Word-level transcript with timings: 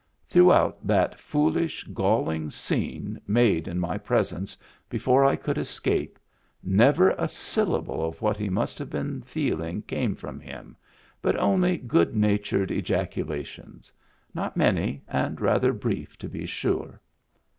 Throughout 0.27 0.87
that 0.87 1.19
foolish, 1.19 1.83
galling 1.93 2.49
scene 2.49 3.21
made 3.27 3.67
in 3.67 3.77
my 3.79 3.99
presence 3.99 4.57
before 4.89 5.23
I 5.23 5.35
could 5.35 5.59
escape, 5.59 6.17
never 6.63 7.11
a 7.19 7.27
syllable 7.27 8.03
of 8.03 8.19
what 8.19 8.35
he 8.35 8.49
must 8.49 8.79
have 8.79 8.89
been 8.89 9.21
feeling 9.21 9.83
came 9.83 10.15
from 10.15 10.39
him, 10.39 10.75
but 11.21 11.35
only 11.35 11.77
good 11.77 12.15
natured 12.15 12.71
ejaculations— 12.71 13.93
not 14.33 14.57
many 14.57 15.03
and 15.07 15.39
rather 15.39 15.71
brief, 15.71 16.17
to 16.17 16.27
be 16.27 16.47
sure. 16.47 16.99